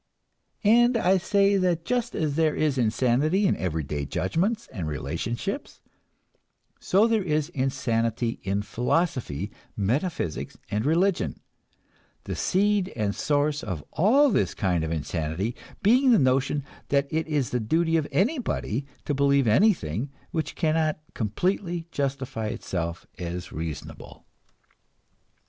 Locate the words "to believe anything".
19.05-20.09